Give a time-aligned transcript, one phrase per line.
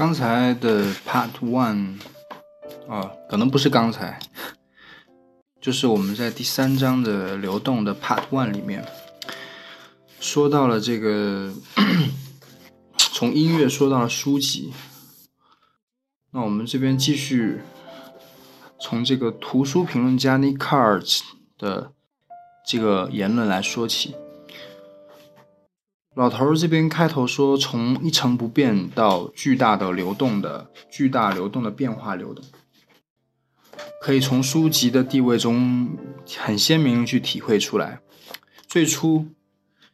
[0.00, 2.00] 刚才的 Part One，
[2.88, 4.18] 啊，可能不是刚才，
[5.60, 8.82] 就是我们在第三章的流动的 Part One 里面，
[10.18, 11.52] 说到了这个，
[12.96, 14.72] 从音乐说到了书籍。
[16.30, 17.60] 那我们这边继续
[18.80, 21.20] 从这个图书评论家 Nick Cards
[21.58, 21.92] 的
[22.66, 24.16] 这个言论来说起。
[26.16, 32.44] 老头儿这边开头说，从一成不变到巨大的流动的巨大流动的变化流动，
[34.02, 35.90] 可以从书籍的地位中
[36.36, 38.00] 很鲜明去体会出来。
[38.66, 39.28] 最初，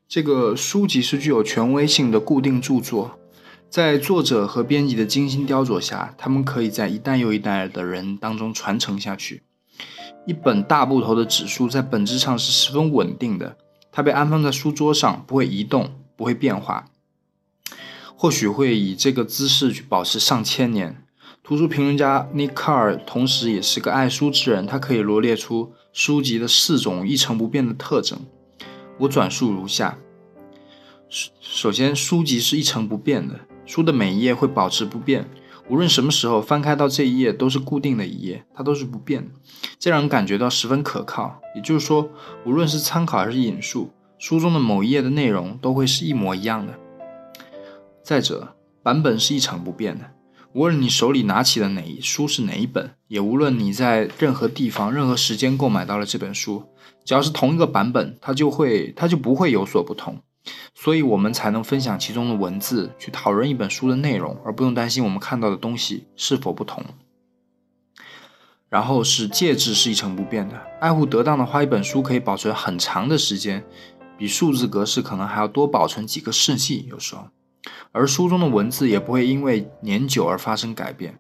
[0.09, 3.19] 这个书籍是具有权威性的固定著作，
[3.69, 9.42] 在作者和编辑的精心雕琢下，他们可以在一代又一代的人当中传承下去。
[10.27, 13.59] 一本大部头的纸书在本质上是十分稳定的，
[13.92, 15.91] 它被安放在书桌上，不会移动。
[16.17, 16.89] 不会变化，
[18.17, 21.03] 或许会以这个姿势去保持上千年。
[21.42, 28.19] 图书评论家 Nick Carr 同时也是个爱书之人，他可以罗列出书籍的四种一成不变的特征。
[28.98, 29.98] 我转述如下：
[31.41, 35.30] 首先，书籍是一成不变的，书的每一页会保持不变，
[35.69, 39.30] 无论什么时候翻开到这一页都是固定的一页，它都是不变的，
[39.78, 41.41] 这让人感觉到十分可靠。
[41.55, 42.11] 也就是说，
[42.45, 43.92] 无论是参考还是引述。
[44.19, 46.75] 书中的某一页的内容都会是一模一样的。
[48.03, 50.11] 再者，版本是一成不变的，
[50.53, 56.64] 无论你手里拿起的哪一书是哪一本，也无论你在任何地方、任何时间购买到了这本书，
[57.05, 60.19] 只要是同一个版本，它就会它就不会有所不同。
[60.77, 66.84] 所以，我们才能分享其中的文字，去讨论一本书的内容，而不用担心我们看到的东西是否不同。
[68.69, 73.64] 然后是介质是一成不变的，爱护得当的话，一本书可以保存很长的时间。
[74.19, 77.28] 比数字格式可能还要多保存几个世纪，有时候，
[77.92, 81.18] 而书中的文字也不会因为年久而发生改变。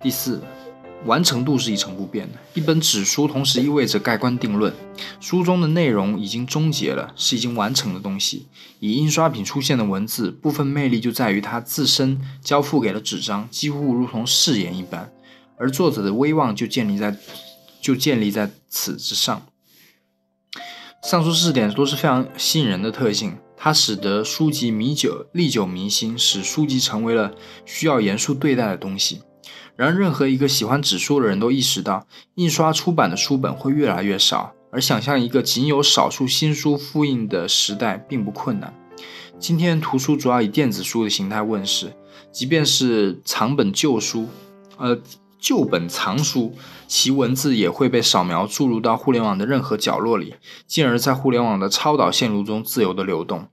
[0.00, 0.40] 第四，
[1.04, 2.38] 完成度是一成不变的。
[2.54, 4.72] 一本纸书同时意味着盖棺定论，
[5.20, 8.46] 书中的内容已经终结了，是已经完成的东西。
[8.80, 15.12] 以印刷品出现的文字，部分魅力就在于它自身交付给了纸张，几乎如同誓言一般，
[15.56, 17.16] 而作者的威望就建立在
[17.80, 19.46] 就建立在此之上。
[21.02, 27.32] 上述四点都是非常吸引人的特性，它使得书籍弥久、历久弥新，使书籍成为了
[27.64, 29.20] 需要严肃对待的东西。
[29.74, 38.72] 然而，任何一个喜欢纸书的人都意识到，印刷出版的书本会越来越少，而想象一个仅有少数新书复印的时代并不困难。
[39.40, 41.92] 今天，图书主要以电子书的形态问世，
[42.30, 44.28] 即便是藏本旧书，
[44.78, 44.96] 呃。
[45.42, 50.36] 旧本藏书，其文字也会被扫描注入到互联网的任何角落里，
[50.68, 53.48] 进而，在互联网的超导线路中自由的流动。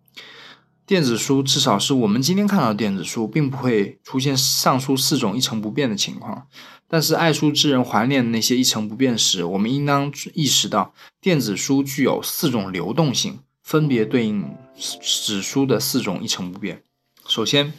[0.85, 6.45] 电子书，至少是我们今天看到的电子书，并不会出现上述四种一成不变的情况。
[6.87, 16.83] 但是，爱书之人怀念那些一成不变时，我们应当意识到，电子书具有四种流动性，分别对应纸书的四种一成不变。
[17.27, 17.73] 首先。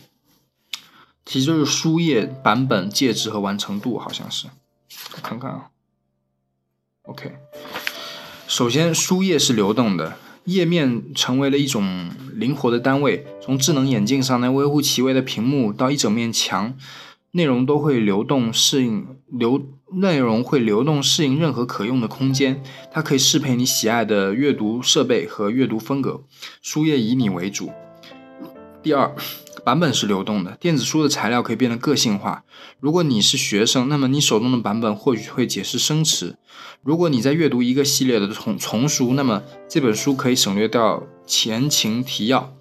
[1.31, 4.49] 其实就是书页版本、介质和完成度，好像是，
[5.15, 5.69] 我看看啊。
[7.03, 7.37] OK，
[8.49, 16.77] 首先书页是流动的，页面成为了一种灵活的单位，从智能眼镜上那微乎其微的屏幕到一整面墙，
[17.31, 26.25] 内容都会流动适应流，内容会流动适应任何可用的空间，它可以适配你喜爱的阅读设备和阅读风格，
[26.61, 27.71] 书页以你为主。
[28.83, 29.15] 第二。
[29.65, 32.45] 版本是流动的，电子书的材料可以变得个性化。
[32.81, 36.35] 如果你是学生，那么你手中的版本或许会解释生词；
[36.83, 42.53] 如果你在阅读一个系列的丛丛书，那么这本书可以省略掉前情提要，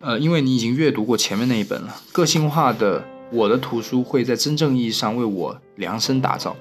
[0.00, 1.96] 呃，因为你已经阅读过前面那一本了。
[2.12, 6.56] 个性化的我的图书会在真正意义上为我量身打造。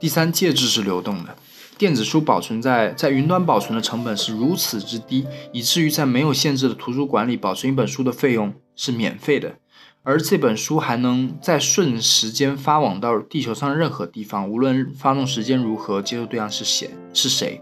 [0.00, 1.36] 第三，介质是流动的。
[1.82, 9.56] 电子书保存在在云端保存的成本是如此之低，以至于在没有限制的图书馆里保存一本书的费用是免费的，
[10.04, 17.60] 而这本书还能在瞬时间发往到地球上任何地方，无论发送时间如何，接收对象是谁是谁。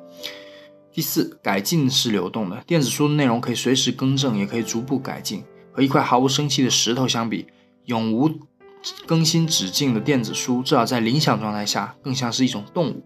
[0.92, 5.42] 第四，改进是流动的，电子书的内容可以随时更正，也可以逐步改进。
[5.72, 7.46] 和一块毫无生气的石头相比，
[7.86, 8.30] 永无
[9.06, 13.02] 更新止境的电子书，至少在理想状态下，更像是一种动物。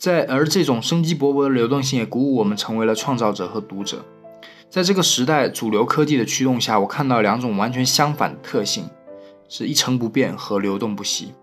[0.00, 4.02] 在而这种生机勃勃的流动性也鼓舞我们成为了创造者和读者。
[4.70, 8.88] 在这个时代主流科技的驱动下，我看到两种完全相反的特性：
[9.46, 11.34] 是一成不变和流动不息。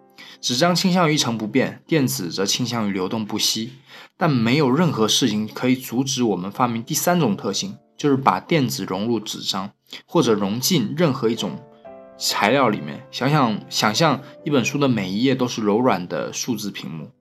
[0.41, 3.73] 纸张倾向于一成不变，电子则倾向于流动不息。
[4.17, 9.69] 但没有任何事情可以阻止我们发明第三种特性，就是把电子融入纸张。
[10.05, 11.51] 或者融进任何一种
[12.17, 13.05] 材料里面。
[13.11, 17.11] 想想想象一本书的每一页都是柔软的数字屏幕，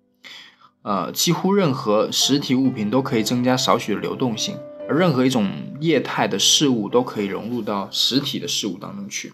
[0.86, 4.56] 呃，几乎任何实体物品都可以增加少许的流动性，
[4.88, 5.50] 而任何一种
[5.80, 9.32] 液态的事物都可以融入到实体的事物当中去。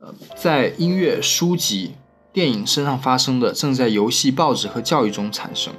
[0.00, 1.92] 呃，在音乐、书籍、
[2.32, 5.72] 电影身上发生的，正在游戏、报纸和教育中产生。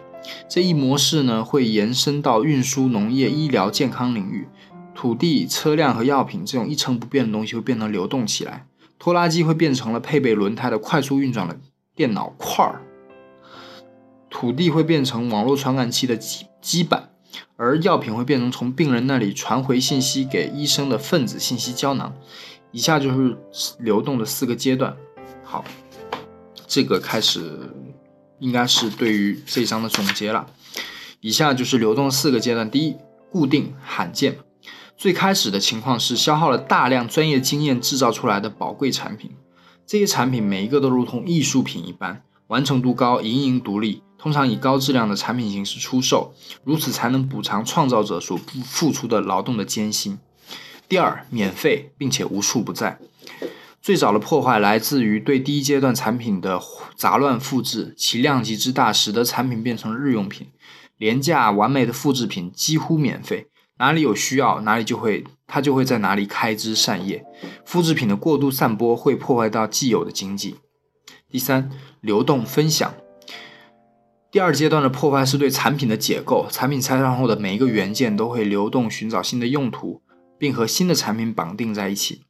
[0.48, 4.48] 这一模式呢，会延伸到运输、农业、医疗、健康领域。
[4.95, 8.65] 土地、车辆和药品这种一成不变的东西会变得流动起来。
[8.98, 11.59] 拖拉机会变成了配备轮胎的快速运转的
[11.94, 12.81] 电脑块儿。
[14.39, 17.10] 土地会变成网络传感器的基基板，
[17.56, 22.13] 而药品会变成从病人那里传回信息给医生的分子信息胶囊。
[22.72, 23.36] 以下就是
[23.80, 24.95] 流动的四个阶段。
[25.44, 25.66] 好，
[26.68, 27.74] 这个开始
[28.38, 30.45] 应该是对于这一章的总结了。
[31.19, 32.95] 以下就是流动四个阶段：第一，
[33.31, 34.38] 固定罕见。
[34.95, 39.31] 最开始的情况是消耗了大量专业经验制造出来的宝贵产品，
[39.88, 46.34] 这些产品每一个都如同艺术品一般，完成度高，盈盈独立，通常以高质量的产品形式出售，
[46.64, 50.18] 如此才能补偿创造者所付付出的劳动的艰辛。
[50.88, 53.00] 第二，免费并且无处不在。
[53.82, 56.60] 最早的破坏来自于对第一阶段产品的
[56.96, 60.48] 杂乱复制，其量级之大，使得产品变成日用品。
[60.98, 63.48] 廉价完美的复制品几乎免费，
[63.78, 67.24] 哪里有需要，哪里就会它就会在哪里开枝散叶。
[67.66, 70.56] 复制品的过度散播会破坏到既有的经济。
[71.30, 71.70] 第三，
[72.02, 72.94] 流动分享。
[74.32, 80.02] 第二阶段的破坏是对产品的解构，产品拆散后的每一个元件都会流动寻找新的用途。
[80.40, 82.22] 并和新的产品绑定在一起。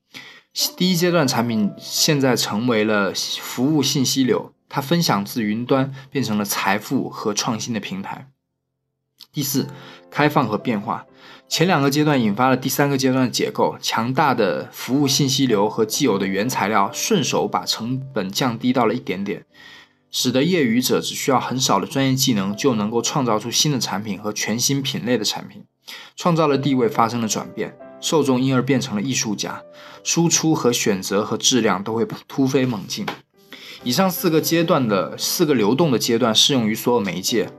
[0.77, 8.31] 第一阶段产品现在成为了服务信息流，它分享自云端，变成了财富和创新的平台。
[9.37, 9.67] 第四，
[10.09, 11.05] 开放和变化。
[11.47, 19.45] 前两个阶段引发了第三个阶段的结构，强大的服务信息流和既有的原材料，顺手把成本降低到了一点点，
[20.09, 25.63] 使得业余者只需要很少的专业技能，就能够创造出新的产品和全新品类的产品，
[26.15, 27.77] 创造的地位发生了转变。
[28.01, 29.61] 受众因而变成了艺术家，
[30.03, 33.05] 输出和选择和质量都会突飞猛进。
[33.83, 37.51] 以上四个阶段的四个流动的阶段适用于所有媒介。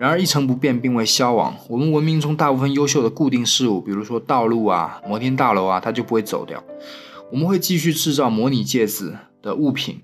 [0.00, 1.54] 然而一成不变并未消亡。
[1.68, 6.64] 我们文明中大部分优秀的固定事物，比如说道路啊、摩天大楼啊，它就不会走掉。
[7.30, 10.00] 我们会继续制造模拟介子的物品，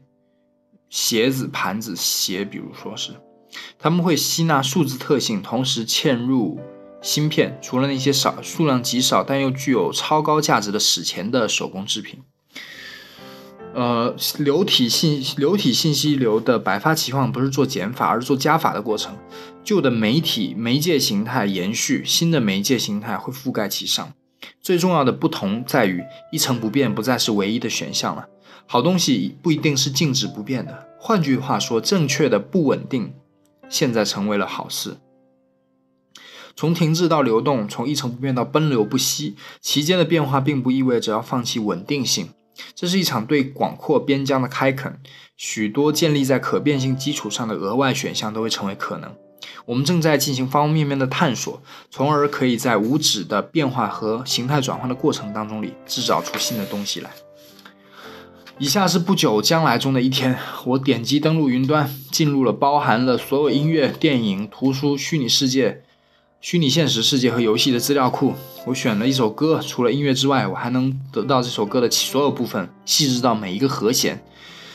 [0.91, 3.13] 鞋子、盘子、鞋，比如说是，
[3.79, 6.61] 他们会吸纳数字特性，同时嵌入。
[7.01, 12.21] 芯片除了那些少数量极少但又具有超高价值的史前的手工制品，
[13.77, 19.15] 呃，流体信流体信息流的百发齐放不是做减法，而是做加法的过程。
[19.63, 24.15] 旧的媒体媒介形态延续，新的媒介形态会覆盖其上。
[24.63, 26.03] 最重要的不同在于，
[26.33, 28.27] 一成不变不再是唯一的选项了。
[28.65, 30.89] 好东西不一定是静止不变的。
[30.99, 33.13] 换句话说，正确的不稳定
[33.69, 34.97] 现在成为了好事。
[36.57, 42.31] 从停滞到流动，从一成不变到奔流不息，其间的变化并不意味着要放弃稳定性。
[42.75, 44.99] 这是一场对广阔边疆的开垦，
[45.37, 49.15] 许多建立在可变性基础上的额外选项都会成为可能。
[49.67, 57.11] 我们正在进行方方面面的探索，从而可以在无止的变化和形态转换的过程当中里制造出新的东西来。
[58.59, 65.83] 以下是不久将来中的一天，我点击登录云端，进入了包含了所有音乐、电影、图书、虚拟世界。
[66.49, 68.33] 虚拟现实世界和游戏的资料库，
[68.67, 74.25] 我选了一首歌，除了音乐之外，我还能得到这首歌的所有部分，细致到每一个和弦。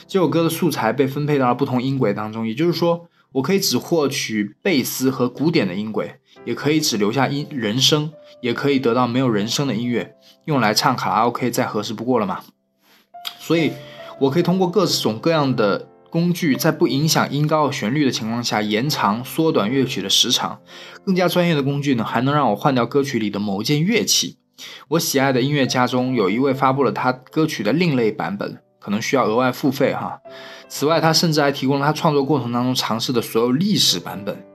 [0.06, 8.12] 这首歌的素材被分配到了不同音轨当中，也就是说，我可以只获取贝斯和古典的音轨，也可以只留下音人声，
[8.42, 12.42] 也可以得到没有人声的音乐，用来唱卡拉 OK 再合适不过了嘛。
[13.40, 13.72] 所以，
[14.20, 15.88] 我可以通过各种各样的。
[16.12, 20.60] 工具在不影响音高和旋律的情况下延长、缩短乐曲的时长。
[21.06, 24.38] 更加专业的工具呢，还能让我换掉歌曲里的某一件乐器。
[24.90, 30.20] 我喜爱的音乐家中有一位发布了他歌曲的另类版本，可能需要额外付费哈。
[30.68, 34.46] 此外，他甚至还提供了他创作过程当中尝试的所有历史版本，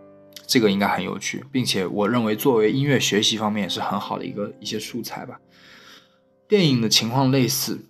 [0.47, 5.41] 这个应该很有趣，并且我认为作为音乐学习方面也是很好的一个一些素材吧。
[6.47, 7.87] 电影的情况类似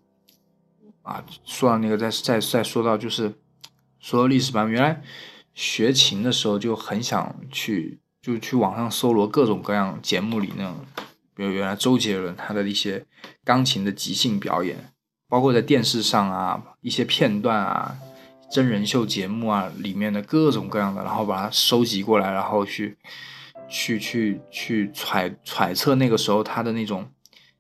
[1.03, 3.35] 啊，说到那个再再再说到就是。
[4.07, 5.03] 说历史版，原来
[5.53, 10.77] 学琴的时候就很想去，就去网上搜罗各种各样节目里那种，
[11.35, 13.05] 比如原来周杰伦他的一些
[13.43, 14.93] 钢琴的即兴表演，
[15.29, 17.97] 包括在电视上啊一些片段啊，
[18.49, 22.97] 真人秀节目啊里面的各种各样的，然后把它收集过来，然后去
[23.69, 27.11] 去去去揣揣测那个时候他的那种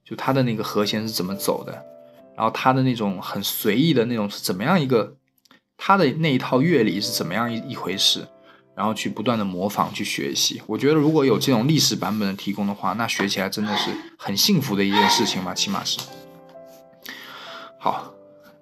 [0.05, 1.73] 就他的那个和弦是怎么走的，
[2.37, 5.17] 然后他的那种很随意的那种是怎么样一个，
[5.77, 8.27] 他的那一套乐理是怎么样一一回事，
[8.75, 10.61] 然后去不断的模仿去学习。
[10.67, 15.99] 我觉得如果有这种历史版本的提供的话，那学起来真的是很幸福的一件事情吧，起码是。
[17.79, 18.13] 好，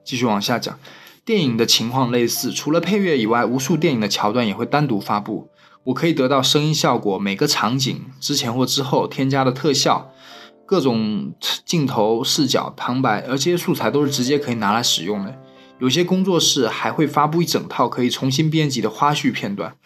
[0.04, 0.78] 继续往下讲。
[1.24, 5.48] 电影的情况类似，除了配乐以外，无数电影的桥段也会单独发布。
[5.84, 10.10] 我可以得到声音效果，每个场景之前或之后添加的特效，
[10.66, 11.32] 各种
[11.64, 15.34] 镜头视角、旁白，而这些素材都是直接可以拿来使用的。
[15.84, 19.76] 有些工作室还会发布一整套可以重新编辑的花絮片段。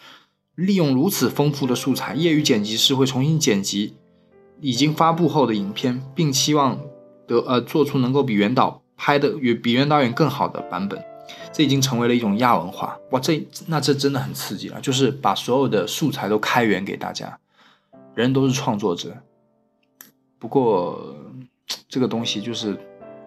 [0.55, 3.95] 利用如此丰富的素材，业余剪辑师会重新剪辑
[4.61, 6.79] 已经发布后的影片，并期望
[7.27, 11.03] 得呃做出能够比原导拍的与比原导演更好的版本。
[11.51, 13.19] 这已经成为了一种亚文化哇！
[13.19, 17.37] 这那这真的很刺激了，就是把所有的素材都开源给大家，
[18.15, 19.17] 人都是创作者。
[20.39, 21.13] 不过
[21.89, 22.79] 这个东西就是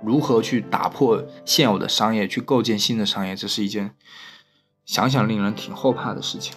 [0.04, 3.94] 如何去打破现有的商业，去构建新的商业，这是一件
[4.84, 6.54] 想想令人挺后怕的事情。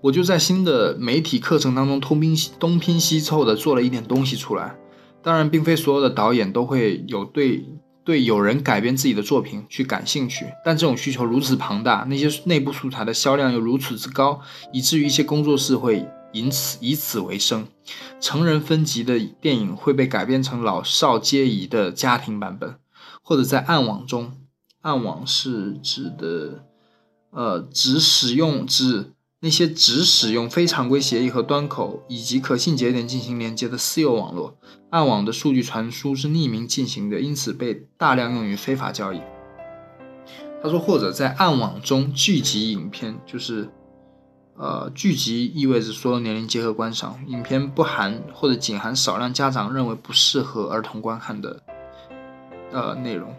[0.00, 4.76] 我就在新的媒体课程当中东拼东拼西凑的做了一点东西出来。
[5.22, 7.64] 当然，并非所有的导演都会有对。
[8.04, 14.40] 对有人改编自己的作品去感兴趣，但这种需求如此庞大，那些内部素材的销量又如此之高，
[14.72, 17.66] 以至于一些工作室会因此以此为生。
[18.20, 22.76] 成人分级的电影会被改编成老少皆宜的家庭版本，
[23.22, 24.32] 或者在暗网中，
[24.82, 26.64] 暗网是指的，
[27.30, 29.12] 呃，只使用只。
[29.40, 34.58] 那些只使用非常规协议和端口以及可信节点进行连接的私有网络，
[34.90, 39.20] 暗网的数据传输是匿名进行的，因此被大量用于非法交易。
[40.60, 43.70] 他说，或者在暗网中聚集影片，就是，
[44.58, 51.62] 呃，剧集意味着所有年龄结合观赏，影片不含或者仅含少量家长认为不适合儿童观看的，
[52.72, 53.32] 呃，内容，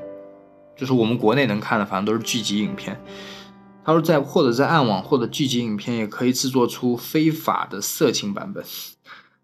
[0.78, 2.98] 就是我们国内能看的，反正都是剧集影片。
[3.84, 8.64] 他说，在或者在暗网或者剧集影片，也可以制作出非法的色情版本。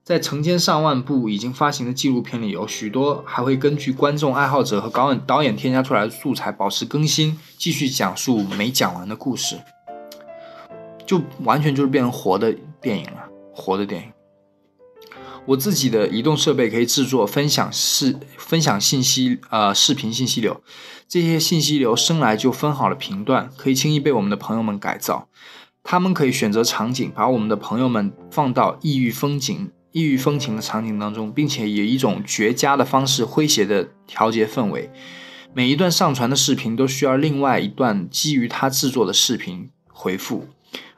[0.01, 9.58] 在成千上万部已经发行的纪录片里，有许多还会根据观众爱好者和导演导演添加出来的素材保持更新，继续讲述没讲完的故事。
[11.06, 14.12] 就完全就是变成活的电影了，活的电影。
[15.46, 20.64] 我自己的移动设备可以制作分享视分享信息呃视频信息流，
[21.08, 25.30] 这些信息流生来就分好了频段，可以轻易被我们的朋友们改造。
[25.84, 34.90] 他们可以选择场景，把我们的朋友们放到异域风景、异域风情的场景当中，并且以一种绝佳的方式诙谐的调节氛围。
[35.54, 40.48] 每一段上传的视频都需要另外一段基于他制作的视频回复。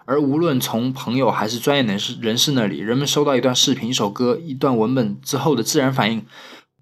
[0.08, 6.26] 而无论从朋友还是专业人士人士那里，人们收到一段视频、一首歌、一段文本之后的自然反应，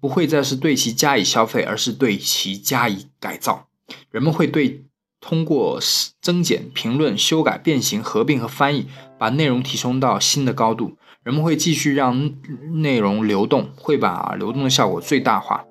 [0.00, 3.66] 不会再是对其加以消费，而是对其加以改造。
[4.12, 4.84] 人们会对
[5.20, 5.80] 通过
[6.22, 8.86] 增减、评论、修改、变形、合并和翻译，
[9.18, 10.96] 把内容提升到新的高度。
[11.24, 12.32] 人们会继续让
[12.80, 15.65] 内容流动，会把流动的效果最大化。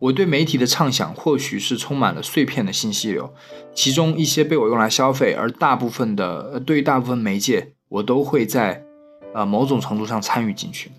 [0.00, 3.32] 我对媒体的畅想，或许是充满了碎片的信息流，
[3.74, 8.82] 其中一些被我用来消费，而大部分的，对于大部分媒介，我都会在，
[9.34, 10.90] 呃，某种程度上参与进去。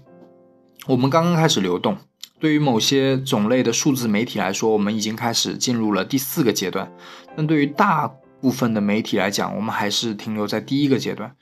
[0.86, 1.98] 我们刚刚开始流动，
[2.39, 6.91] 对于某些种类的数字媒体来说，我们已经开始进入了第四个阶段，
[7.36, 8.08] 但对于大
[8.39, 11.36] 部分的媒体来讲，我们还是停留在第一个阶段。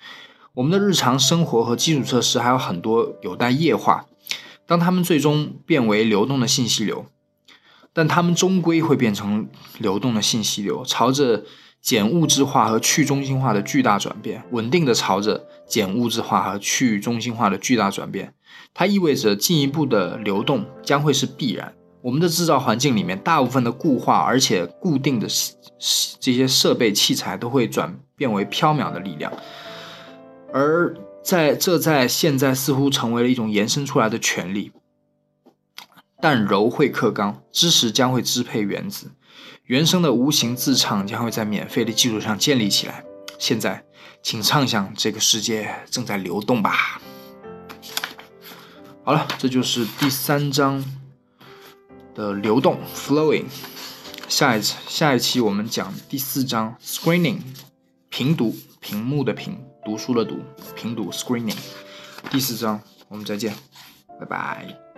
[0.53, 4.05] 我们的日常生活和基础设施还有很多有待液化，
[4.65, 7.05] 当它们最终变为流动的信息流。
[7.99, 9.45] 但它们终归会变成
[9.79, 11.43] 流动的信息流，朝着
[11.81, 18.33] 减物质化和去中心化的巨大转变，稳定的朝着减物质化和去中心化的巨大转变。
[18.73, 21.73] 它意味着进一步的流动将会是必然。
[22.01, 25.27] 我们的制造环境里面，大部分的固化而且固定的
[26.21, 29.29] 这些设备器材都会转变为缥缈的力量，
[30.53, 34.71] 而在这在现在似乎成为了一种延伸出来的权利。
[36.21, 39.11] 但柔会克刚，知识将会支配原子，
[39.63, 43.03] 原生的无形自唱将会在免费的基础上建立起来。
[43.37, 43.83] 现在，
[44.21, 47.01] 请畅想这个世界正在流动吧。
[49.05, 50.83] 好了，这就是第三章
[52.13, 53.45] 的流动 （flowing）。
[54.27, 57.39] 下一次，下一期我们讲第四章 （screening），
[58.09, 60.39] 平读，屏幕的屏，读书的读，
[60.75, 61.57] 平读 （screening）。
[62.29, 63.55] 第四章，我们再见，
[64.19, 64.88] 拜拜。